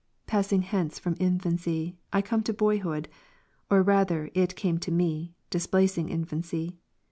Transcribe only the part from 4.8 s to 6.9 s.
me, displacing infancy.